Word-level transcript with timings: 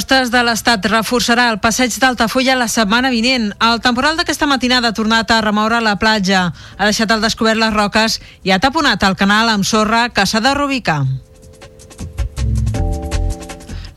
Costes 0.00 0.30
de 0.32 0.40
l'Estat 0.40 0.86
reforçarà 0.88 1.50
el 1.52 1.58
passeig 1.60 1.92
d'Altafulla 2.00 2.54
la 2.56 2.70
setmana 2.72 3.10
vinent. 3.12 3.50
El 3.60 3.82
temporal 3.84 4.16
d'aquesta 4.16 4.46
matinada 4.48 4.88
ha 4.88 4.96
tornat 4.96 5.28
a 5.28 5.42
remoure 5.44 5.76
la 5.84 5.98
platja, 6.00 6.46
ha 6.78 6.86
deixat 6.88 7.10
al 7.12 7.20
descobert 7.20 7.60
les 7.60 7.74
roques 7.74 8.16
i 8.40 8.54
ha 8.54 8.58
taponat 8.64 9.04
el 9.04 9.18
canal 9.20 9.52
amb 9.52 9.68
sorra 9.68 10.06
que 10.08 10.24
s'ha 10.24 10.40
de 10.40 10.54
reubicar. 10.56 11.02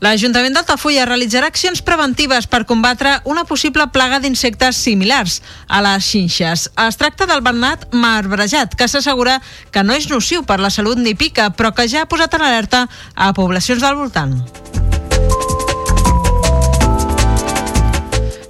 L'Ajuntament 0.04 0.52
d'Altafulla 0.52 1.08
realitzarà 1.08 1.48
accions 1.48 1.80
preventives 1.80 2.50
per 2.52 2.66
combatre 2.68 3.14
una 3.24 3.48
possible 3.48 3.88
plaga 3.88 4.20
d'insectes 4.20 4.76
similars 4.76 5.40
a 5.68 5.80
les 5.88 6.04
xinxes. 6.04 6.68
Es 6.84 7.00
tracta 7.00 7.24
del 7.24 7.40
bernat 7.40 7.88
marbrejat, 7.96 8.76
que 8.76 8.92
s'assegura 8.92 9.40
que 9.72 9.88
no 9.88 9.96
és 9.96 10.12
nociu 10.12 10.44
per 10.44 10.60
la 10.60 10.68
salut 10.68 11.00
ni 11.00 11.16
pica, 11.16 11.48
però 11.56 11.72
que 11.72 11.88
ja 11.88 12.04
ha 12.04 12.12
posat 12.12 12.36
en 12.36 12.44
alerta 12.44 12.88
a 13.16 13.32
poblacions 13.32 13.80
del 13.80 13.96
voltant. 14.04 14.42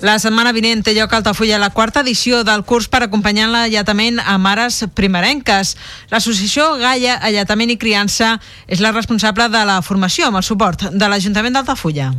La 0.04 0.18
setmana 0.20 0.50
vinent 0.52 0.82
té 0.84 0.92
lloc 0.92 1.14
a 1.14 1.22
Altafulla 1.22 1.56
la 1.56 1.70
quarta 1.72 2.02
edició 2.04 2.42
del 2.44 2.60
curs 2.68 2.90
per 2.92 2.98
acompanyar 3.06 3.46
l'alletament 3.48 4.18
a 4.20 4.34
mares 4.36 4.82
primerenques. 4.92 5.70
L'associació 6.10 6.74
Gaia 6.76 7.14
Alletament 7.24 7.72
i 7.72 7.78
Criança 7.80 8.34
és 8.68 8.82
la 8.84 8.92
responsable 8.92 9.46
de 9.48 9.62
la 9.64 9.78
formació 9.80 10.28
amb 10.28 10.42
el 10.42 10.44
suport 10.44 10.90
de 10.92 11.08
l'Ajuntament 11.08 11.56
d'Altafulla. 11.56 12.10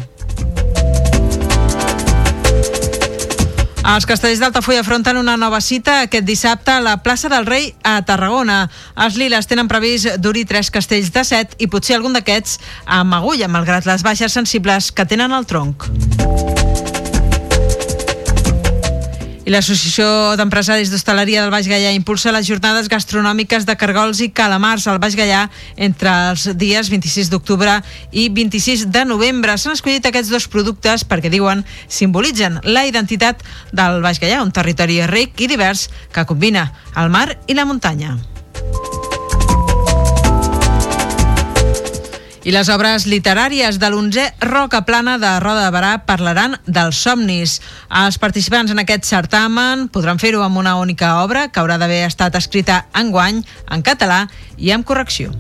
Els 3.86 4.10
castellers 4.10 4.42
d'Altafulla 4.42 4.82
afronten 4.82 5.22
una 5.22 5.38
nova 5.38 5.62
cita 5.62 6.00
aquest 6.08 6.26
dissabte 6.26 6.74
a 6.74 6.82
la 6.82 6.98
plaça 7.06 7.30
del 7.30 7.46
Rei 7.46 7.70
a 7.86 8.00
Tarragona. 8.02 8.64
Els 8.98 9.22
liles 9.22 9.46
tenen 9.46 9.70
previst 9.70 10.18
dur-hi 10.26 10.48
tres 10.50 10.74
castells 10.74 11.14
de 11.14 11.22
set 11.22 11.54
i 11.62 11.70
potser 11.70 12.00
algun 12.00 12.18
d'aquests 12.18 12.58
amb 12.98 13.14
agulla, 13.22 13.46
malgrat 13.46 13.86
les 13.86 14.02
baixes 14.02 14.34
sensibles 14.34 14.90
que 14.90 15.06
tenen 15.06 15.38
al 15.38 15.46
tronc. 15.46 15.86
I 19.46 19.52
l'Associació 19.54 20.34
d'Empresaris 20.40 20.90
d'Hostaleria 20.90 21.44
del 21.44 21.52
Baix 21.54 21.68
Gallà 21.70 21.92
impulsa 21.94 22.32
les 22.34 22.48
jornades 22.50 22.90
gastronòmiques 22.90 23.68
de 23.70 23.76
cargols 23.78 24.24
i 24.26 24.32
calamars 24.34 24.88
al 24.90 24.98
Baix 24.98 25.14
Gallà 25.14 25.44
entre 25.78 26.10
els 26.32 26.48
dies 26.58 26.90
26 26.90 27.30
d'octubre 27.30 27.78
i 28.10 28.26
26 28.34 28.88
de 28.90 29.06
novembre. 29.06 29.54
S'han 29.62 29.78
escollit 29.78 30.10
aquests 30.10 30.34
dos 30.34 30.50
productes 30.50 31.06
perquè, 31.06 31.30
diuen, 31.30 31.62
simbolitzen 31.86 32.58
la 32.66 32.88
identitat 32.90 33.46
del 33.70 34.02
Baix 34.02 34.18
Gallà, 34.18 34.42
un 34.42 34.50
territori 34.50 35.04
ric 35.06 35.38
i 35.46 35.52
divers 35.54 35.92
que 36.10 36.26
combina 36.26 36.72
el 36.98 37.14
mar 37.14 37.30
i 37.46 37.54
la 37.54 37.70
muntanya. 37.70 38.18
I 42.46 42.52
les 42.54 42.68
obres 42.70 43.08
literàries 43.10 43.80
de 43.82 43.88
l'onzè 43.90 44.28
Roca 44.46 44.84
Plana 44.86 45.16
de 45.18 45.32
Roda 45.42 45.64
de 45.66 45.72
Barà 45.74 45.96
parlaran 46.06 46.54
dels 46.70 47.00
somnis. 47.02 47.56
Els 47.90 48.20
participants 48.22 48.70
en 48.70 48.84
aquest 48.84 49.10
certamen 49.10 49.88
podran 49.90 50.22
fer-ho 50.22 50.46
amb 50.46 50.62
una 50.62 50.76
única 50.78 51.16
obra 51.24 51.48
que 51.50 51.64
haurà 51.64 51.80
d'haver 51.82 52.04
estat 52.06 52.38
escrita 52.38 52.84
en 52.94 53.10
guany, 53.10 53.42
en 53.74 53.82
català 53.82 54.28
i 54.62 54.70
amb 54.78 54.86
correcció. 54.86 55.34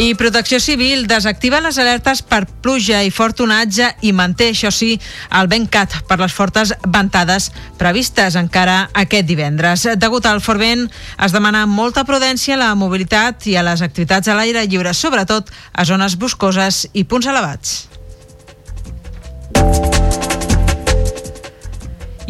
I 0.00 0.14
Protecció 0.14 0.56
Civil 0.60 1.06
desactiva 1.06 1.58
les 1.60 1.76
alertes 1.76 2.22
per 2.24 2.46
pluja 2.64 3.02
i 3.04 3.10
fort 3.12 3.42
onatge 3.44 3.90
i 4.08 4.14
manté, 4.16 4.46
això 4.54 4.70
sí, 4.72 4.94
el 5.36 5.50
vent 5.52 5.66
cat 5.68 5.98
per 6.08 6.16
les 6.22 6.32
fortes 6.32 6.72
ventades 6.88 7.50
previstes 7.76 8.38
encara 8.40 8.78
aquest 8.96 9.28
divendres. 9.28 9.84
Degut 10.00 10.24
al 10.24 10.40
fort 10.40 10.64
vent, 10.64 10.86
es 11.20 11.36
demana 11.36 11.66
molta 11.68 12.06
prudència 12.08 12.56
a 12.56 12.62
la 12.62 12.72
mobilitat 12.80 13.44
i 13.52 13.58
a 13.60 13.66
les 13.68 13.84
activitats 13.84 14.32
a 14.32 14.40
l'aire 14.40 14.64
lliure, 14.64 14.96
sobretot 14.96 15.52
a 15.52 15.84
zones 15.84 16.16
boscoses 16.16 16.86
i 16.96 17.04
punts 17.04 17.28
elevats. 17.28 17.76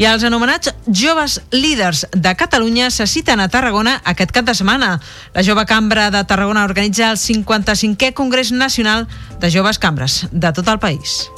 I 0.01 0.07
els 0.09 0.23
anomenats 0.25 0.71
joves 0.87 1.35
líders 1.53 2.07
de 2.17 2.33
Catalunya 2.33 2.87
se 2.89 3.05
citen 3.05 3.43
a 3.45 3.51
Tarragona 3.53 3.99
aquest 4.09 4.33
cap 4.33 4.47
de 4.49 4.55
setmana. 4.57 4.95
La 5.35 5.45
Jove 5.45 5.67
Cambra 5.69 6.09
de 6.11 6.25
Tarragona 6.25 6.65
organitza 6.65 7.11
el 7.11 7.21
55è 7.21 8.15
Congrés 8.15 8.51
Nacional 8.51 9.07
de 9.41 9.53
Joves 9.53 9.79
Cambres 9.79 10.23
de 10.33 10.55
tot 10.57 10.73
el 10.73 10.81
país. 10.81 11.29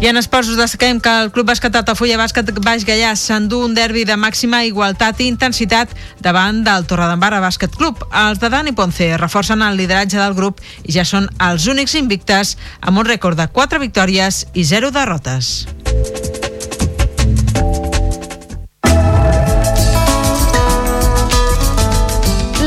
I 0.00 0.06
en 0.06 0.16
esports 0.16 0.46
us 0.46 0.56
destaquem 0.56 1.00
que 1.02 1.10
el 1.10 1.32
Club 1.34 1.48
Bàsquet 1.50 1.74
Altafulla 1.74 2.20
Bàsquet 2.20 2.52
Baix 2.62 2.84
Gallà 2.86 3.16
s'endú 3.18 3.64
un 3.66 3.72
derbi 3.74 4.04
de 4.06 4.14
màxima 4.14 4.60
igualtat 4.62 5.18
i 5.18 5.26
intensitat 5.26 5.90
davant 6.22 6.60
del 6.62 6.86
Torredembarra 6.86 7.40
Bàsquet 7.42 7.74
Club. 7.74 8.04
Els 8.14 8.38
de 8.38 8.46
Dani 8.52 8.70
Ponce 8.78 9.10
reforcen 9.18 9.64
el 9.66 9.74
lideratge 9.74 10.20
del 10.20 10.36
grup 10.38 10.62
i 10.84 10.94
ja 10.94 11.02
són 11.02 11.26
els 11.42 11.66
únics 11.66 11.96
invictes 11.98 12.54
amb 12.78 13.02
un 13.02 13.10
rècord 13.10 13.34
de 13.42 13.48
4 13.50 13.82
victòries 13.82 14.44
i 14.54 14.62
0 14.70 14.92
derrotes. 14.94 15.66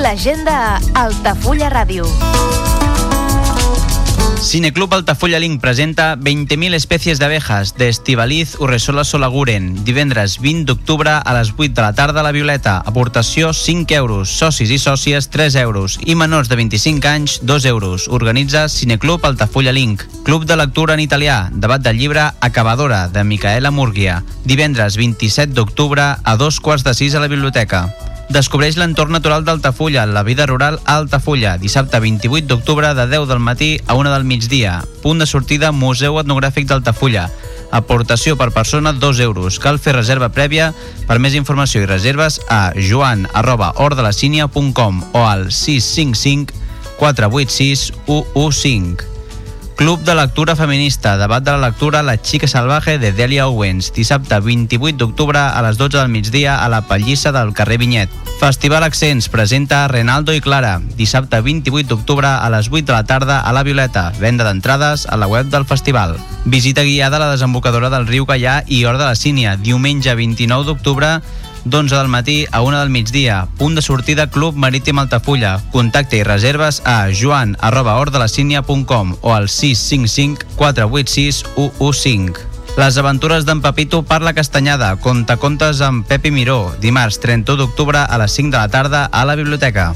L'agenda 0.03 0.81
Altafulla 0.99 1.71
Ràdio. 1.71 2.11
Cineclub 4.41 4.91
Altafulla 4.95 5.39
Link 5.39 5.61
presenta 5.61 6.17
20.000 6.17 6.73
especies 6.73 7.19
d'abejas 7.19 7.75
de 7.77 7.89
Estivaliz 7.89 8.55
Urresola 8.59 9.03
Solaguren, 9.05 9.85
divendres 9.85 10.39
20 10.41 10.65
d'octubre 10.65 11.13
a 11.13 11.35
les 11.37 11.53
8 11.55 11.75
de 11.77 11.81
la 11.81 11.93
tarda 11.93 12.21
a 12.21 12.23
la 12.23 12.33
Violeta. 12.33 12.81
Aportació 12.83 13.53
5 13.53 13.93
euros, 13.93 14.33
socis 14.33 14.73
i 14.73 14.79
sòcies 14.81 15.29
3 15.29 15.55
euros 15.61 15.99
i 16.03 16.17
menors 16.17 16.49
de 16.49 16.57
25 16.57 17.07
anys 17.07 17.39
2 17.45 17.69
euros. 17.69 18.07
Organitza 18.09 18.67
Cineclub 18.67 19.25
Altafulla 19.25 19.71
Link. 19.71 20.03
Club 20.25 20.49
de 20.49 20.57
lectura 20.57 20.97
en 20.97 21.05
italià, 21.05 21.51
debat 21.53 21.81
del 21.81 22.01
llibre 22.01 22.31
Acabadora, 22.41 23.07
de 23.09 23.23
Micaela 23.23 23.71
Murguia. 23.71 24.23
Divendres 24.43 24.97
27 24.97 25.53
d'octubre 25.53 26.15
a 26.17 26.35
dos 26.37 26.59
quarts 26.59 26.83
de 26.83 26.97
sis 26.97 27.13
a 27.13 27.21
la 27.21 27.29
biblioteca. 27.29 27.91
Descobreix 28.31 28.77
l'entorn 28.79 29.11
natural 29.11 29.43
d'Altafulla, 29.43 30.05
la 30.07 30.21
vida 30.23 30.45
rural 30.47 30.77
a 30.85 30.95
Altafulla, 31.01 31.57
dissabte 31.59 31.99
28 31.99 32.47
d'octubre 32.47 32.93
de 32.95 33.03
10 33.11 33.27
del 33.27 33.43
matí 33.43 33.81
a 33.87 33.97
1 33.99 34.13
del 34.13 34.23
migdia. 34.23 34.77
Punt 35.03 35.19
de 35.19 35.27
sortida 35.27 35.73
Museu 35.75 36.15
Etnogràfic 36.21 36.69
d'Altafulla. 36.69 37.27
Aportació 37.75 38.37
per 38.39 38.53
persona 38.55 38.95
2 38.95 39.19
euros. 39.19 39.59
Cal 39.59 39.83
fer 39.83 39.97
reserva 39.97 40.31
prèvia. 40.31 40.71
Per 41.11 41.19
més 41.19 41.35
informació 41.35 41.83
i 41.83 41.91
reserves 41.91 42.39
a 42.47 42.71
joan 42.79 43.27
arroba 43.33 43.73
ordelacínia.com 43.83 45.03
o 45.11 45.27
al 45.27 45.49
655 45.51 46.55
486 47.03 47.91
115. 48.07 49.10
Club 49.75 50.03
de 50.03 50.13
lectura 50.13 50.55
feminista, 50.55 51.17
debat 51.17 51.43
de 51.43 51.51
la 51.51 51.69
lectura 51.69 52.03
La 52.03 52.17
xica 52.17 52.47
salvaje 52.47 52.99
de 52.99 53.11
Delia 53.11 53.47
Owens, 53.47 53.91
dissabte 53.93 54.39
28 54.39 54.97
d'octubre 54.97 55.39
a 55.39 55.61
les 55.65 55.77
12 55.77 55.97
del 55.97 56.09
migdia 56.09 56.63
a 56.63 56.69
la 56.69 56.81
Pallissa 56.85 57.31
del 57.31 57.53
carrer 57.53 57.79
Vinyet. 57.79 58.09
Festival 58.39 58.83
Accents 58.83 59.29
presenta 59.29 59.87
Renaldo 59.87 60.33
i 60.33 60.41
Clara, 60.41 60.79
dissabte 60.97 61.41
28 61.41 61.87
d'octubre 61.89 62.27
a 62.27 62.49
les 62.53 62.69
8 62.69 62.85
de 62.85 62.93
la 62.93 63.03
tarda 63.03 63.39
a 63.39 63.53
la 63.53 63.63
Violeta, 63.63 64.11
venda 64.19 64.45
d'entrades 64.45 65.07
a 65.09 65.17
la 65.17 65.27
web 65.27 65.49
del 65.49 65.65
festival. 65.65 66.17
Visita 66.45 66.83
guiada 66.83 67.17
a 67.17 67.25
la 67.25 67.31
desembocadora 67.31 67.89
del 67.89 68.07
riu 68.07 68.25
Gallà 68.25 68.63
i 68.67 68.83
Hort 68.85 68.99
de 68.99 69.05
la 69.05 69.15
Sínia, 69.15 69.57
diumenge 69.57 70.13
29 70.15 70.65
d'octubre 70.65 71.21
d'11 71.65 71.97
del 71.97 72.07
matí 72.07 72.45
a 72.51 72.61
1 72.61 72.79
del 72.79 72.89
migdia. 72.89 73.47
Punt 73.57 73.75
de 73.75 73.81
sortida 73.81 74.29
Club 74.29 74.55
Marítim 74.55 74.99
Altafulla. 74.99 75.59
Contacte 75.71 76.17
i 76.17 76.23
reserves 76.23 76.81
a 76.85 77.09
joan 77.11 77.57
arroba 77.59 77.97
o 77.97 79.33
al 79.33 79.49
655 79.49 80.55
486 80.55 81.45
115. 81.55 82.51
Les 82.77 82.97
aventures 82.97 83.45
d'en 83.45 83.61
Pepito 83.61 84.01
per 84.03 84.21
la 84.21 84.33
Castanyada. 84.33 84.95
Contacontes 84.95 85.81
amb 85.81 86.05
Pepi 86.07 86.31
Miró. 86.31 86.73
Dimarts 86.79 87.19
31 87.19 87.57
d'octubre 87.59 87.99
a 87.99 88.17
les 88.17 88.31
5 88.31 88.51
de 88.51 88.57
la 88.57 88.69
tarda 88.69 89.05
a 89.05 89.25
la 89.25 89.35
biblioteca. 89.35 89.93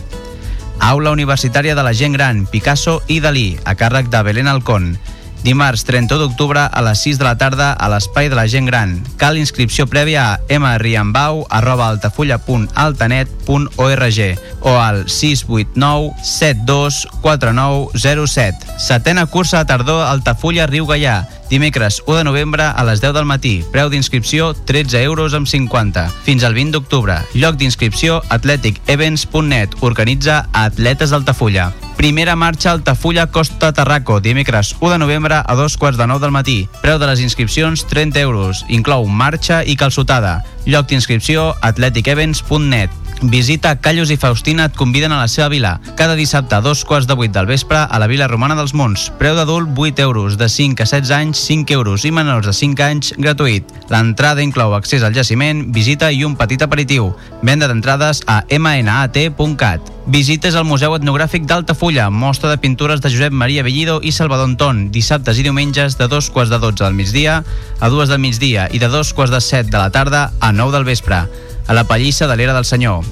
Aula 0.79 1.11
Universitària 1.11 1.75
de 1.75 1.83
la 1.83 1.93
Gent 1.93 2.13
Gran, 2.13 2.45
Picasso 2.45 3.01
i 3.07 3.21
Dalí, 3.23 3.57
a 3.63 3.75
càrrec 3.79 4.09
de 4.11 4.21
Belén 4.23 4.47
Alcón. 4.51 4.97
Dimarts 5.45 5.85
31 5.85 6.17
d'octubre 6.17 6.65
a 6.65 6.81
les 6.81 6.97
6 7.05 7.21
de 7.21 7.25
la 7.27 7.35
tarda 7.37 7.77
a 7.77 7.85
l'Espai 7.91 8.31
de 8.33 8.37
la 8.39 8.47
Gent 8.49 8.65
Gran. 8.65 9.05
Cal 9.21 9.37
inscripció 9.37 9.85
prèvia 9.85 10.41
a 10.41 10.57
mriambau 10.57 11.45
arroba 11.53 11.85
altafulla.altanet.org 11.93 14.19
o 14.65 14.73
al 14.81 15.05
689 15.05 16.17
724907. 16.25 18.81
Setena 18.81 19.29
cursa 19.29 19.61
de 19.61 19.69
tardor 19.69 20.01
Altafulla 20.07 20.65
Riu 20.65 20.89
Gaià. 20.89 21.29
Dimecres 21.49 22.01
1 22.05 22.17
de 22.17 22.23
novembre 22.23 22.63
a 22.63 22.83
les 22.83 23.01
10 23.01 23.13
del 23.13 23.25
matí. 23.25 23.63
Preu 23.71 23.89
d'inscripció 23.89 24.53
13 24.53 25.03
euros 25.03 25.33
amb 25.33 25.47
50. 25.47 26.09
Fins 26.25 26.43
al 26.43 26.53
20 26.57 26.73
d'octubre. 26.73 27.19
Lloc 27.33 27.57
d'inscripció 27.61 28.21
atleticevents.net. 28.29 29.77
Organitza 29.81 30.47
Atletes 30.53 31.13
d'Altafulla. 31.13 31.71
Primera 31.95 32.35
marxa 32.35 32.71
Altafulla 32.71 33.27
Costa 33.31 33.71
Tarraco, 33.71 34.19
dimecres 34.19 34.75
1 34.81 34.91
de 34.91 34.99
novembre 34.99 35.39
a 35.45 35.55
dos 35.55 35.77
quarts 35.77 35.97
de 35.97 36.07
nou 36.07 36.19
del 36.19 36.33
matí. 36.35 36.67
Preu 36.81 36.99
de 36.99 37.07
les 37.07 37.23
inscripcions 37.23 37.85
30 37.87 38.19
euros. 38.19 38.65
Inclou 38.67 39.07
marxa 39.07 39.63
i 39.63 39.77
calçotada. 39.79 40.43
Lloc 40.65 40.89
d'inscripció 40.91 41.53
atleticevents.net. 41.61 43.04
Visita 43.21 43.77
Callos 43.79 44.11
i 44.11 44.17
Faustina 44.17 44.65
et 44.67 44.75
conviden 44.75 45.13
a 45.15 45.21
la 45.21 45.29
seva 45.31 45.47
vila. 45.49 45.79
Cada 45.95 46.15
dissabte 46.19 46.55
a 46.55 46.61
dos 46.61 46.83
quarts 46.85 47.07
de 47.07 47.15
vuit 47.15 47.31
del 47.31 47.47
vespre 47.47 47.79
a 47.79 47.99
la 47.99 48.07
Vila 48.07 48.27
Romana 48.27 48.57
dels 48.59 48.73
Monts. 48.75 49.07
Preu 49.19 49.35
d'adult 49.37 49.71
8 49.77 50.03
euros, 50.03 50.37
de 50.37 50.49
5 50.49 50.83
a 50.83 50.85
16 50.85 51.11
anys 51.15 51.39
5 51.47 51.73
euros 51.73 52.05
i 52.05 52.11
menors 52.11 52.45
de 52.45 52.53
5 52.53 52.83
anys 52.83 53.13
gratuït. 53.17 53.71
L'entrada 53.89 54.43
inclou 54.43 54.75
accés 54.75 55.03
al 55.03 55.15
jaciment, 55.15 55.71
visita 55.73 56.11
i 56.11 56.25
un 56.25 56.35
petit 56.35 56.61
aperitiu. 56.61 57.13
Venda 57.41 57.69
d'entrades 57.71 58.21
a 58.27 58.43
mnat.cat. 58.49 59.93
Visites 60.05 60.53
al 60.53 60.67
Museu 60.69 60.93
Etnogràfic 60.93 61.47
d'Altafulla, 61.49 62.11
mostra 62.13 62.51
de 62.51 62.59
pintures 62.61 63.01
de 63.01 63.09
Josep 63.09 63.33
Maria 63.33 63.63
Bellido 63.65 63.97
i 64.03 64.11
Salvador 64.11 64.51
Anton, 64.51 64.91
dissabtes 64.93 65.39
i 65.39 65.47
diumenges 65.47 65.97
de 65.97 66.07
dos 66.11 66.29
quarts 66.29 66.53
de 66.53 66.59
12 66.61 66.83
del 66.83 66.93
migdia 66.93 67.39
a 67.79 67.89
dues 67.89 68.11
del 68.11 68.21
migdia 68.21 68.67
i 68.71 68.77
de 68.77 68.91
dos 68.91 69.15
quarts 69.17 69.33
de 69.33 69.41
7 69.41 69.71
de 69.71 69.79
la 69.79 69.89
tarda 69.89 70.29
a 70.39 70.51
9 70.53 70.77
del 70.77 70.85
vespre 70.85 71.23
a 71.67 71.73
la 71.73 71.85
Pallissa 71.85 72.27
de 72.27 72.35
l'Era 72.35 72.53
del 72.53 72.65
Senyor. 72.65 73.03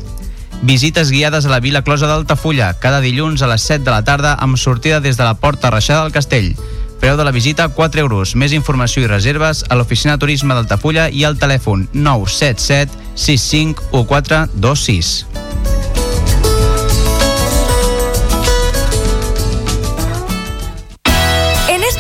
Visites 0.64 1.12
guiades 1.12 1.46
a 1.46 1.50
la 1.50 1.60
Vila 1.60 1.82
Closa 1.82 2.08
d'Altafulla, 2.08 2.74
cada 2.80 3.02
dilluns 3.02 3.42
a 3.42 3.48
les 3.52 3.62
7 3.68 3.84
de 3.84 3.92
la 3.92 4.04
tarda 4.04 4.38
amb 4.40 4.58
sortida 4.58 5.02
des 5.02 5.18
de 5.18 5.24
la 5.24 5.34
Porta 5.36 5.70
Reixada 5.70 6.04
del 6.04 6.16
Castell. 6.16 6.56
Preu 7.04 7.18
de 7.18 7.26
la 7.28 7.36
visita 7.36 7.68
4 7.68 8.00
euros. 8.00 8.36
Més 8.40 8.54
informació 8.56 9.04
i 9.04 9.12
reserves 9.12 9.66
a 9.68 9.76
l'oficina 9.76 10.16
turisme 10.18 10.56
d'Altafulla 10.56 11.10
i 11.12 11.26
al 11.28 11.36
telèfon 11.36 11.90
977 11.92 12.96
65 13.16 13.92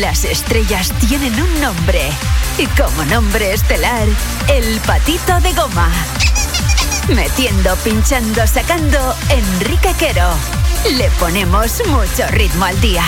Las 0.00 0.24
estrellas 0.24 0.92
tienen 1.08 1.34
un 1.40 1.60
nombre. 1.60 2.00
Y 2.56 2.66
como 2.80 3.04
nombre 3.06 3.52
estelar, 3.52 4.06
El 4.46 4.78
Patito 4.80 5.40
de 5.40 5.52
Goma. 5.54 5.90
Metiendo, 7.08 7.74
pinchando, 7.76 8.46
sacando, 8.46 9.16
Enrique 9.28 9.92
Quero. 9.98 10.30
Le 10.96 11.10
ponemos 11.18 11.82
mucho 11.88 12.28
ritmo 12.28 12.66
al 12.66 12.80
día. 12.80 13.02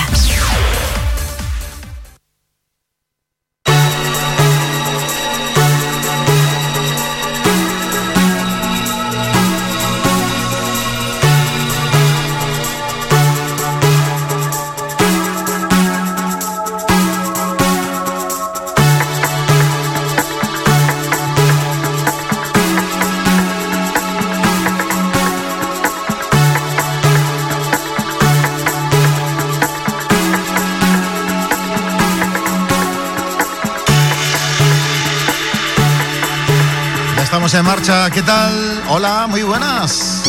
Estamos 37.51 37.55
en 37.55 37.81
marcha, 37.81 38.11
¿qué 38.11 38.23
tal? 38.23 38.83
Hola, 38.91 39.27
muy 39.29 39.43
buenas. 39.43 40.23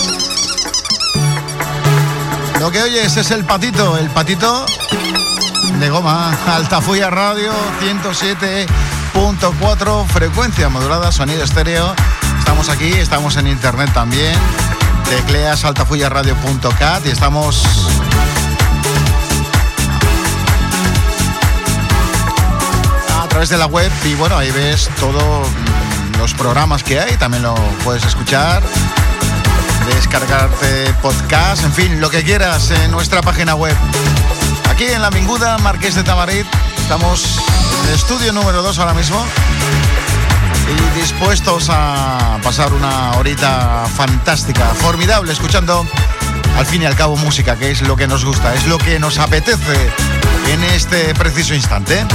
Lo 2.60 2.72
que 2.72 2.82
oyes 2.82 3.16
es 3.16 3.30
el 3.30 3.46
patito, 3.46 3.96
el 3.98 4.10
patito 4.10 4.66
de 5.80 5.90
goma, 5.90 6.36
Altafulla 6.48 7.12
Radio 7.12 7.52
107.4, 7.82 10.08
frecuencia 10.08 10.70
modulada, 10.70 11.12
sonido 11.12 11.44
estéreo. 11.44 11.94
Estamos 12.40 12.70
aquí, 12.70 12.92
estamos 12.92 13.36
en 13.36 13.46
internet 13.48 13.92
también. 13.94 14.36
Tecleas 15.08 15.64
altafullaradio.cat 15.64 17.06
y 17.06 17.10
estamos 17.10 17.64
a 23.20 23.28
través 23.28 23.50
de 23.50 23.60
la 23.60 23.68
web 23.68 23.92
y 24.06 24.16
bueno, 24.16 24.38
ahí 24.38 24.50
ves 24.50 24.90
todos 25.00 25.48
los 26.22 26.36
programas 26.36 26.84
que 26.84 27.00
hay, 27.00 27.18
también 27.18 27.42
lo 27.42 27.56
puedes 27.84 28.06
escuchar, 28.06 28.62
descargarte 29.96 30.94
podcast, 31.02 31.64
en 31.64 31.74
fin, 31.74 32.00
lo 32.00 32.12
que 32.12 32.24
quieras 32.24 32.70
en 32.70 32.92
nuestra 32.92 33.24
página 33.24 33.56
web. 33.56 33.76
Aquí 34.70 34.84
en 34.84 35.02
la 35.02 35.10
Vinguda, 35.10 35.58
Marqués 35.58 35.96
de 35.96 36.04
Tamarit, 36.04 36.46
estamos 36.78 37.40
en 37.88 37.96
estudio 37.96 38.34
número 38.34 38.62
2 38.62 38.78
ahora 38.78 38.94
mismo 38.94 39.26
y 40.70 41.00
dispuestos 41.00 41.70
a 41.72 42.38
pasar 42.44 42.72
una 42.72 43.14
horita 43.14 43.88
fantástica, 43.92 44.68
formidable, 44.76 45.34
escuchando 45.34 45.88
al 46.56 46.66
fin 46.68 46.84
y 46.84 46.86
al 46.86 46.96
cabo 46.96 47.16
música, 47.16 47.56
que 47.56 47.72
es 47.72 47.82
lo 47.82 47.96
que 47.96 48.06
nos 48.06 48.24
gusta, 48.26 48.54
es 48.54 48.68
lo 48.68 48.78
que 48.78 49.00
nos 49.00 49.18
apetece 49.18 49.90
en 50.52 50.64
este 50.66 51.16
preciso 51.16 51.56
instante. 51.56 52.06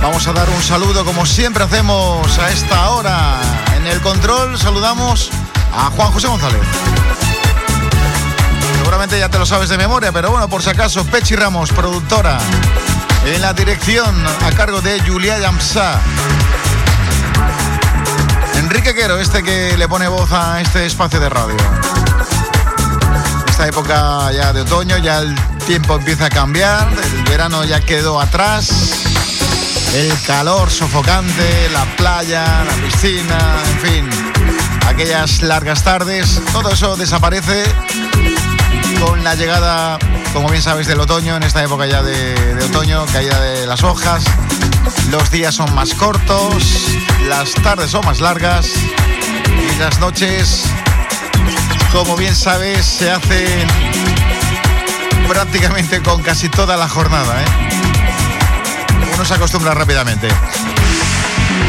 Vamos 0.00 0.26
a 0.28 0.32
dar 0.32 0.48
un 0.48 0.62
saludo 0.62 1.04
como 1.04 1.26
siempre 1.26 1.64
hacemos 1.64 2.38
a 2.38 2.50
esta 2.50 2.90
hora. 2.90 3.40
En 3.76 3.86
el 3.86 4.00
control 4.00 4.56
saludamos 4.56 5.30
a 5.76 5.90
Juan 5.90 6.12
José 6.12 6.28
González. 6.28 6.60
Seguramente 8.76 9.18
ya 9.18 9.28
te 9.28 9.38
lo 9.38 9.44
sabes 9.44 9.68
de 9.68 9.76
memoria, 9.76 10.12
pero 10.12 10.30
bueno, 10.30 10.48
por 10.48 10.62
si 10.62 10.70
acaso, 10.70 11.04
Pechi 11.04 11.34
Ramos, 11.34 11.72
productora. 11.72 12.38
En 13.26 13.42
la 13.42 13.52
dirección 13.52 14.14
a 14.46 14.52
cargo 14.52 14.80
de 14.80 15.00
Julia 15.00 15.38
Yamsa. 15.38 16.00
Enrique 18.54 18.94
Quero, 18.94 19.18
este 19.18 19.42
que 19.42 19.76
le 19.76 19.88
pone 19.88 20.06
voz 20.08 20.30
a 20.32 20.60
este 20.60 20.86
espacio 20.86 21.18
de 21.18 21.28
radio. 21.28 21.56
Esta 23.48 23.66
época 23.66 24.30
ya 24.32 24.52
de 24.52 24.60
otoño, 24.60 24.96
ya 24.98 25.18
el 25.18 25.34
tiempo 25.66 25.96
empieza 25.96 26.26
a 26.26 26.30
cambiar, 26.30 26.88
el 26.88 27.24
verano 27.24 27.64
ya 27.64 27.80
quedó 27.80 28.20
atrás 28.20 28.97
el 29.94 30.12
calor 30.26 30.70
sofocante, 30.70 31.68
la 31.72 31.84
playa, 31.96 32.64
la 32.64 32.72
piscina, 32.84 33.56
en 33.70 33.78
fin, 33.80 34.10
aquellas 34.86 35.42
largas 35.42 35.82
tardes, 35.82 36.40
todo 36.52 36.70
eso 36.70 36.96
desaparece 36.96 37.64
con 39.00 39.24
la 39.24 39.34
llegada, 39.34 39.98
como 40.32 40.48
bien 40.48 40.62
sabéis, 40.62 40.88
del 40.88 41.00
otoño, 41.00 41.36
en 41.36 41.42
esta 41.42 41.62
época 41.62 41.86
ya 41.86 42.02
de, 42.02 42.34
otoño, 42.64 43.06
caída 43.06 43.40
de 43.40 43.66
las 43.66 43.82
hojas, 43.82 44.24
los 45.10 45.30
días 45.30 45.54
son 45.54 45.74
más 45.74 45.94
cortos, 45.94 46.64
las 47.28 47.52
tardes 47.54 47.90
son 47.90 48.04
más 48.04 48.20
largas 48.20 48.70
y 48.76 49.78
las 49.78 49.98
noches, 50.00 50.64
como 51.92 52.16
bien 52.16 52.34
sabes, 52.34 52.84
se 52.84 53.10
hacen 53.10 53.66
prácticamente 55.28 56.02
con 56.02 56.22
casi 56.22 56.48
toda 56.48 56.76
la 56.76 56.88
jornada, 56.88 57.42
¿eh? 57.42 57.87
Uno 59.18 59.24
se 59.24 59.34
acostumbra 59.34 59.74
rápidamente. 59.74 60.28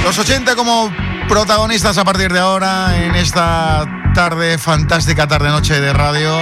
Los 0.04 0.20
80 0.20 0.56
como 0.56 0.94
protagonistas 1.28 1.98
a 1.98 2.04
partir 2.04 2.32
de 2.32 2.38
ahora 2.38 2.96
en 2.96 3.16
esta 3.16 3.88
tarde, 4.14 4.60
fantástica 4.60 5.26
tarde-noche 5.26 5.82
de 5.82 5.92
radio. 5.92 6.38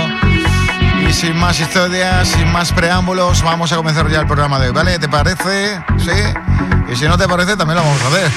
Y 1.08 1.14
sin 1.14 1.38
más 1.38 1.62
historias, 1.62 2.28
sin 2.28 2.52
más 2.52 2.74
preámbulos, 2.74 3.42
vamos 3.42 3.72
a 3.72 3.78
comenzar 3.78 4.10
ya 4.10 4.20
el 4.20 4.28
programa 4.28 4.60
de 4.60 4.68
hoy, 4.68 4.74
¿vale? 4.74 5.00
¿Te 5.00 5.08
parece? 5.08 5.82
¿Sí? 5.98 6.92
Y 6.92 6.96
si 6.98 7.06
no 7.06 7.18
te 7.18 7.26
parece, 7.26 7.56
también 7.56 7.78
lo 7.78 7.86
vamos 7.86 8.02
a 8.02 8.08
hacer. 8.08 8.30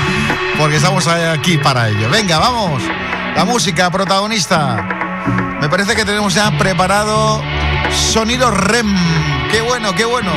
Porque 0.58 0.76
estamos 0.76 1.06
aquí 1.06 1.56
para 1.58 1.88
ello. 1.88 2.10
Venga, 2.10 2.40
vamos. 2.40 2.82
La 3.36 3.44
música 3.44 3.90
protagonista. 3.90 4.76
Me 5.60 5.68
parece 5.68 5.94
que 5.94 6.04
tenemos 6.04 6.34
ya 6.34 6.50
preparado 6.58 7.40
sonido 7.92 8.50
REM. 8.50 8.96
Qué 9.52 9.60
bueno, 9.60 9.94
qué 9.94 10.04
bueno. 10.04 10.32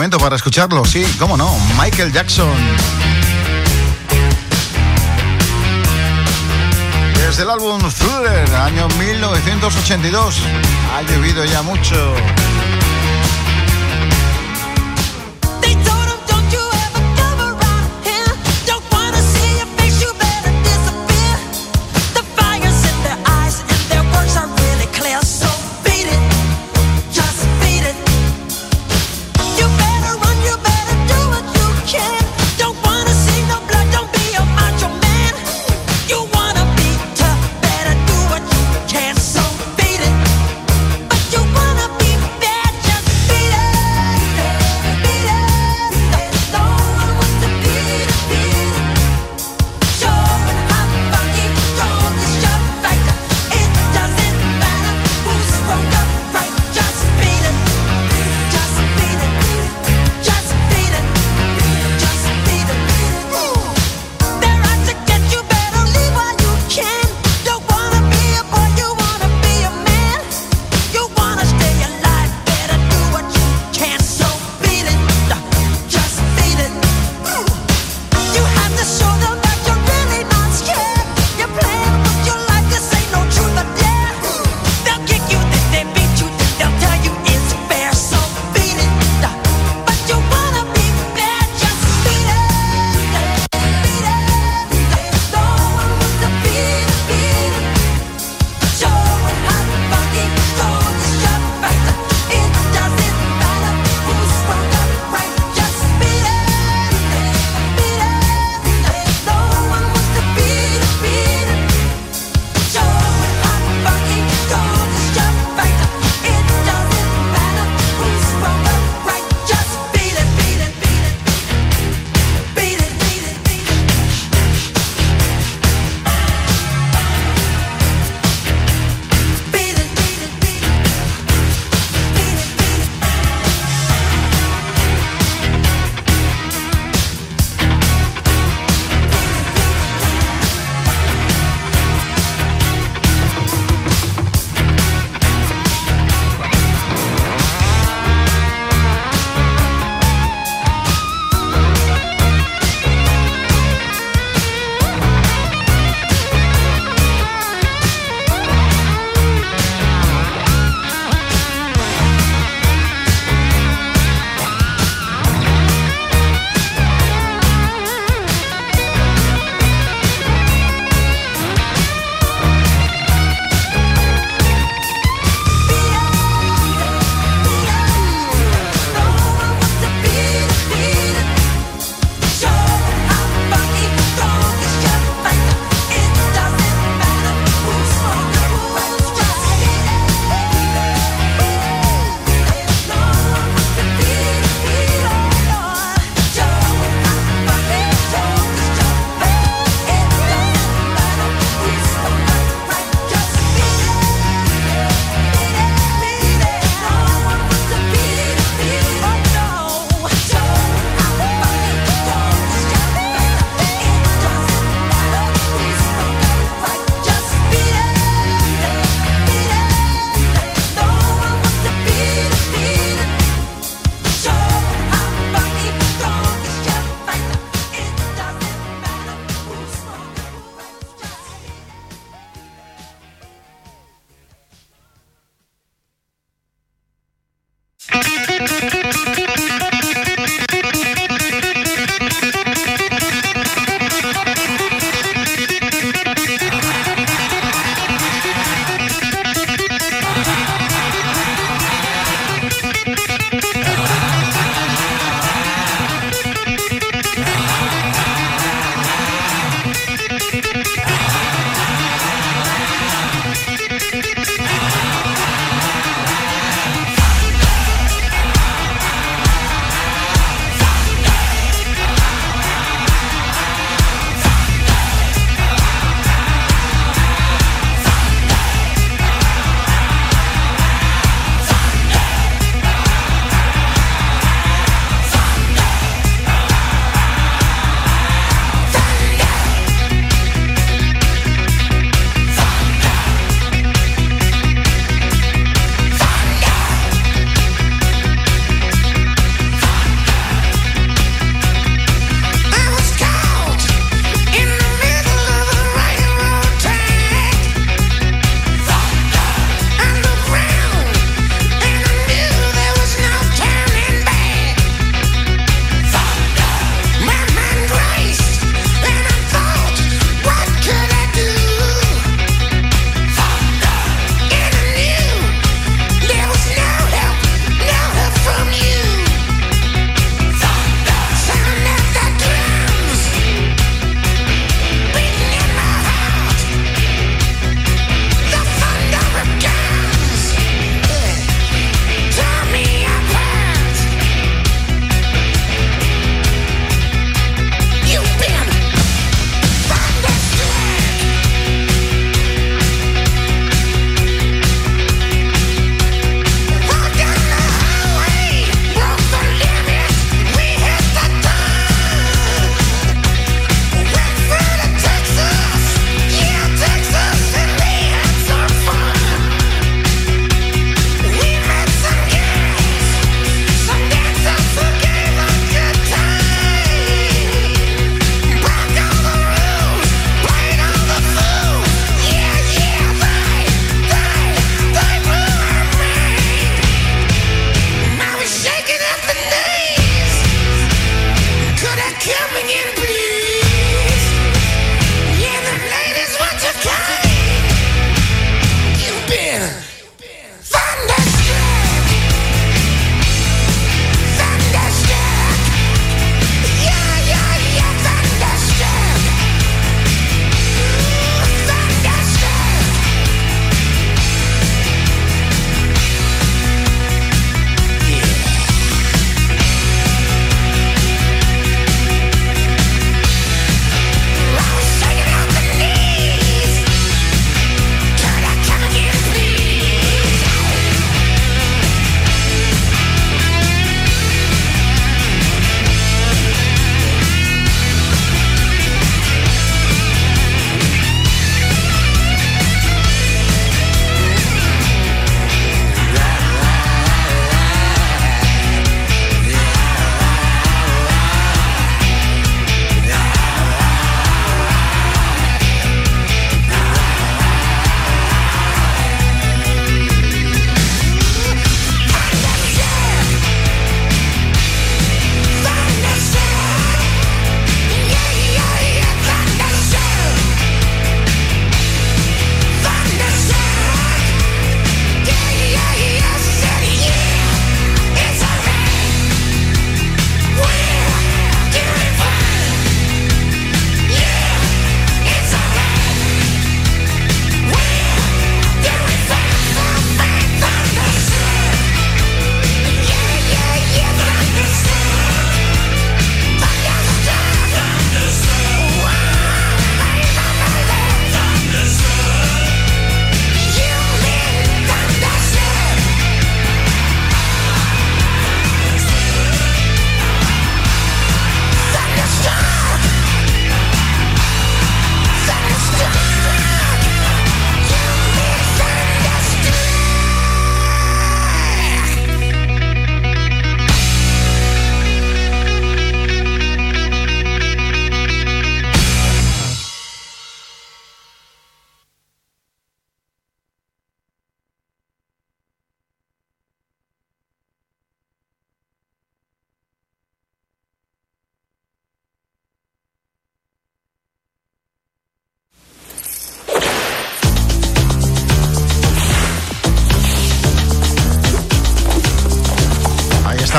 momento 0.00 0.16
para 0.16 0.34
escucharlo, 0.34 0.82
sí, 0.86 1.04
cómo 1.18 1.36
no, 1.36 1.54
Michael 1.78 2.10
Jackson. 2.10 2.48
Desde 7.16 7.42
el 7.42 7.50
álbum 7.50 7.82
Thriller, 7.82 8.54
año 8.54 8.88
1982, 8.98 10.40
ha 10.94 11.02
llovido 11.02 11.44
ya 11.44 11.60
mucho. 11.60 12.14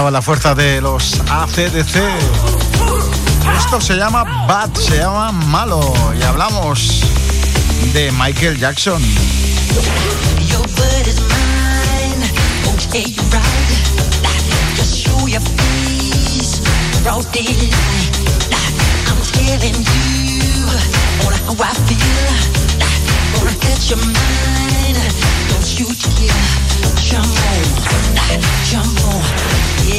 la 0.10 0.22
fuerza 0.22 0.56
de 0.56 0.82
los 0.82 1.20
ACDC. 1.30 2.02
Esto 3.58 3.80
se 3.80 3.96
llama 3.96 4.24
Bad, 4.48 4.74
se 4.74 4.98
llama 4.98 5.32
Malo. 5.32 5.94
Y 6.20 6.24
hablamos 6.24 7.02
de 7.94 8.12
Michael 8.14 8.58
Jackson. 8.58 9.02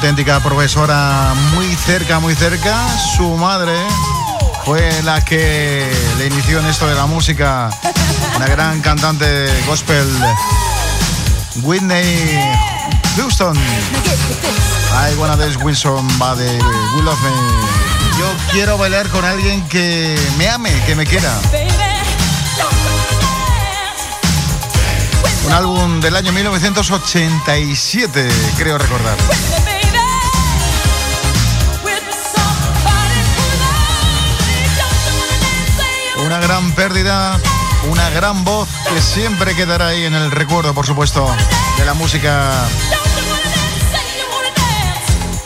Auténtica 0.00 0.40
profesora 0.40 1.34
muy 1.52 1.66
cerca, 1.74 2.20
muy 2.20 2.34
cerca. 2.34 2.74
Su 3.18 3.36
madre 3.36 3.74
fue 4.64 4.90
la 5.02 5.22
que 5.22 5.86
le 6.16 6.26
inició 6.28 6.58
en 6.60 6.66
esto 6.68 6.86
de 6.86 6.94
la 6.94 7.04
música. 7.04 7.68
Una 8.34 8.46
gran 8.46 8.80
cantante 8.80 9.26
de 9.26 9.62
gospel, 9.66 10.06
Whitney 11.64 12.40
Houston. 13.16 13.54
I 13.58 15.14
wanna 15.18 15.36
dance 15.36 15.58
with 15.62 15.74
somebody 15.74 16.48
who 16.94 17.02
love 17.02 17.22
me. 17.22 17.30
Yo 18.18 18.32
quiero 18.52 18.78
bailar 18.78 19.06
con 19.08 19.22
alguien 19.26 19.68
que 19.68 20.18
me 20.38 20.48
ame, 20.48 20.72
que 20.86 20.94
me 20.94 21.04
quiera. 21.04 21.30
Un 25.44 25.52
álbum 25.52 26.00
del 26.00 26.16
año 26.16 26.32
1987, 26.32 28.28
creo 28.56 28.78
recordar. 28.78 29.18
Una 36.30 36.38
gran 36.38 36.70
pérdida, 36.76 37.40
una 37.90 38.08
gran 38.10 38.44
voz 38.44 38.68
que 38.88 39.02
siempre 39.02 39.56
quedará 39.56 39.88
ahí 39.88 40.04
en 40.04 40.14
el 40.14 40.30
recuerdo, 40.30 40.72
por 40.72 40.86
supuesto, 40.86 41.28
de 41.76 41.84
la 41.84 41.92
música 41.94 42.52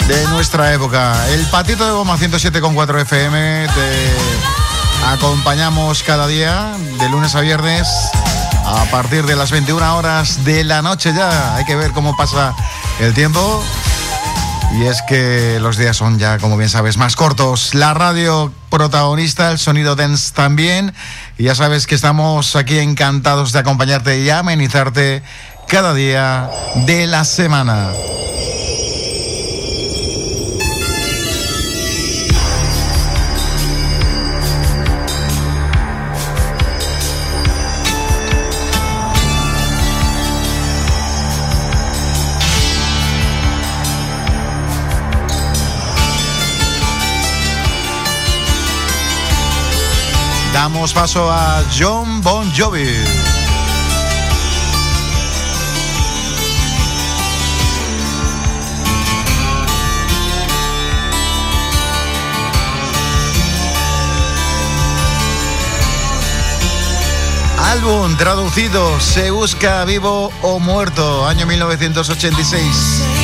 de 0.07 0.26
nuestra 0.26 0.74
época. 0.74 1.26
El 1.30 1.41
patito 1.47 1.87
de 1.87 1.93
goma 1.93 2.18
107,4 2.18 3.01
FM 3.01 3.66
te 3.68 4.12
acompañamos 5.07 6.03
cada 6.03 6.26
día, 6.26 6.74
de 7.01 7.09
lunes 7.09 7.35
a 7.35 7.41
viernes, 7.41 7.89
a 8.66 8.85
partir 8.91 9.24
de 9.24 9.37
las 9.37 9.53
21 9.53 9.97
horas 9.97 10.45
de 10.45 10.64
la 10.64 10.82
noche 10.82 11.14
ya. 11.16 11.55
Hay 11.55 11.64
que 11.64 11.76
ver 11.76 11.93
cómo 11.93 12.14
pasa 12.14 12.55
el 13.01 13.14
tiempo. 13.14 13.64
Y 14.72 14.84
es 14.84 15.02
que 15.02 15.58
los 15.60 15.76
días 15.76 15.96
son 15.96 16.18
ya, 16.18 16.38
como 16.38 16.56
bien 16.56 16.68
sabes, 16.68 16.96
más 16.96 17.14
cortos. 17.14 17.74
La 17.74 17.94
radio 17.94 18.52
protagonista, 18.70 19.50
el 19.50 19.58
sonido 19.58 19.94
dance 19.94 20.32
también. 20.34 20.92
Y 21.38 21.44
ya 21.44 21.54
sabes 21.54 21.86
que 21.86 21.94
estamos 21.94 22.56
aquí 22.56 22.78
encantados 22.78 23.52
de 23.52 23.60
acompañarte 23.60 24.20
y 24.20 24.30
amenizarte 24.30 25.22
cada 25.68 25.94
día 25.94 26.50
de 26.86 27.06
la 27.06 27.24
semana. 27.24 27.90
Damos 50.55 50.92
paso 50.92 51.28
a 51.32 51.64
John 51.68 52.20
Bon 52.22 52.48
Jovi. 52.57 52.86
Álbum 67.59 68.14
traducido, 68.16 69.00
se 69.00 69.32
busca 69.32 69.84
vivo 69.84 70.30
o 70.40 70.61
muerto, 70.61 71.26
año 71.26 71.46
1986. 71.46 73.24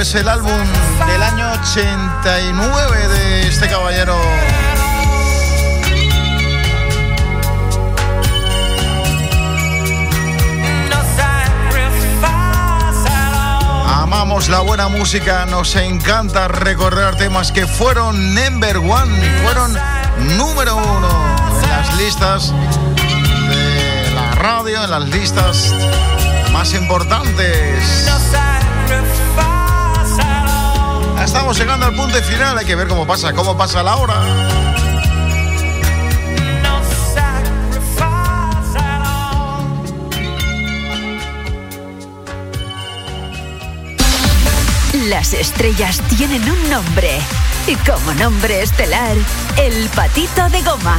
es 0.00 0.14
el 0.14 0.28
álbum 0.30 0.50
del 1.06 1.22
año 1.22 1.52
89 1.62 3.08
de 3.08 3.48
este 3.48 3.68
caballero. 3.68 4.16
Amamos 13.86 14.48
la 14.48 14.60
buena 14.60 14.88
música, 14.88 15.44
nos 15.44 15.76
encanta 15.76 16.48
recordar 16.48 17.16
temas 17.16 17.52
que 17.52 17.66
fueron 17.66 18.34
number 18.34 18.78
one, 18.78 19.42
fueron 19.42 19.76
número 20.38 20.76
uno 20.76 21.36
en 21.62 21.68
las 21.68 21.96
listas 21.98 22.54
de 23.50 24.10
la 24.14 24.30
radio, 24.36 24.82
en 24.82 24.90
las 24.90 25.08
listas 25.08 25.74
más 26.52 26.72
importantes 26.72 28.06
estamos 31.24 31.58
llegando 31.58 31.86
al 31.86 31.94
punto 31.94 32.16
final, 32.22 32.56
hay 32.56 32.64
que 32.64 32.74
ver 32.74 32.88
cómo 32.88 33.06
pasa, 33.06 33.32
cómo 33.32 33.56
pasa 33.56 33.82
la 33.82 33.96
hora. 33.96 34.14
Las 45.08 45.32
estrellas 45.34 46.00
tienen 46.16 46.42
un 46.48 46.70
nombre. 46.70 47.18
Y 47.66 47.74
como 47.76 48.12
nombre 48.14 48.62
estelar, 48.62 49.16
el 49.56 49.88
patito 49.90 50.48
de 50.50 50.62
goma. 50.62 50.98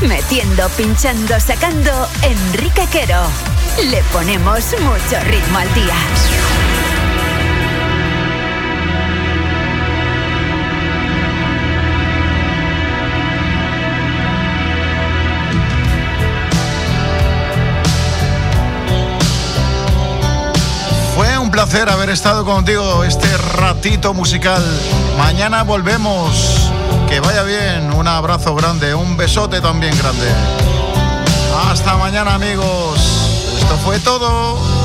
Metiendo, 0.00 0.68
pinchando, 0.70 1.38
sacando, 1.40 2.08
Enrique 2.22 2.86
Quero. 2.90 3.22
Le 3.90 4.02
ponemos 4.12 4.74
mucho 4.80 5.20
ritmo 5.24 5.58
al 5.58 5.74
día. 5.74 6.53
Placer 21.74 21.88
haber 21.88 22.10
estado 22.10 22.44
contigo 22.44 23.02
este 23.02 23.26
ratito 23.36 24.14
musical. 24.14 24.62
Mañana 25.18 25.64
volvemos. 25.64 26.70
Que 27.08 27.18
vaya 27.18 27.42
bien. 27.42 27.92
Un 27.92 28.06
abrazo 28.06 28.54
grande, 28.54 28.94
un 28.94 29.16
besote 29.16 29.60
también 29.60 29.96
grande. 29.98 30.28
Hasta 31.68 31.96
mañana 31.96 32.34
amigos. 32.34 33.00
Esto 33.58 33.76
fue 33.78 33.98
todo. 33.98 34.84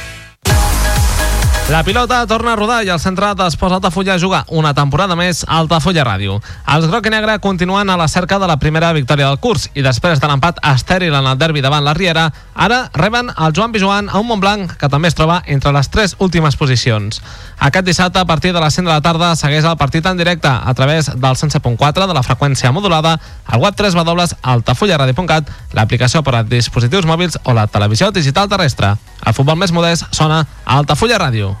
La 1.69 1.85
pilota 1.85 2.27
torna 2.27 2.51
a 2.51 2.55
rodar 2.59 2.81
i 2.83 2.89
el 2.91 2.99
centre 2.99 3.29
d'Esports 3.37 3.77
Altafulla 3.77 4.17
juga 4.19 4.41
una 4.51 4.73
temporada 4.75 5.15
més 5.15 5.45
a 5.47 5.61
Altafulla 5.61 6.03
Ràdio. 6.03 6.33
Els 6.67 6.87
groc 6.91 7.05
i 7.07 7.13
negre 7.13 7.37
continuen 7.39 7.87
a 7.89 7.95
la 7.95 8.09
cerca 8.11 8.39
de 8.41 8.47
la 8.49 8.57
primera 8.59 8.89
victòria 8.91 9.29
del 9.29 9.39
curs 9.39 9.69
i 9.73 9.85
després 9.85 10.19
de 10.19 10.27
l'empat 10.27 10.59
estèril 10.67 11.15
en 11.15 11.29
el 11.31 11.39
derbi 11.39 11.63
davant 11.63 11.85
la 11.85 11.93
Riera, 11.95 12.25
ara 12.55 12.81
reben 12.91 13.31
el 13.31 13.55
Joan 13.55 13.71
Pijuan 13.71 14.09
a 14.09 14.19
un 14.19 14.27
Montblanc 14.27 14.75
que 14.81 14.89
també 14.91 15.07
es 15.07 15.15
troba 15.15 15.39
entre 15.47 15.71
les 15.71 15.87
tres 15.87 16.17
últimes 16.19 16.59
posicions. 16.59 17.21
Aquest 17.61 17.87
dissabte, 17.87 18.19
a 18.19 18.25
partir 18.25 18.51
de 18.51 18.59
les 18.59 18.73
5 18.73 18.89
de 18.89 18.93
la 18.93 19.05
tarda, 19.05 19.31
segueix 19.39 19.63
el 19.63 19.77
partit 19.77 20.05
en 20.05 20.17
directe 20.17 20.49
a 20.51 20.73
través 20.73 21.07
del 21.13 21.39
107.4 21.39 22.07
de 22.07 22.13
la 22.13 22.25
freqüència 22.25 22.73
modulada, 22.75 23.15
al 23.45 23.61
web 23.61 23.75
3 23.77 23.95
altafullaradio.cat, 24.41 25.55
l'aplicació 25.71 26.23
per 26.23 26.35
a 26.35 26.43
dispositius 26.43 27.05
mòbils 27.05 27.37
o 27.45 27.53
la 27.53 27.67
televisió 27.67 28.11
digital 28.11 28.49
terrestre. 28.49 28.95
El 29.21 29.37
futbol 29.37 29.55
més 29.61 29.71
modest 29.71 30.09
sona 30.11 30.41
a 30.65 30.79
Altafulla 30.81 31.21
Ràdio. 31.21 31.60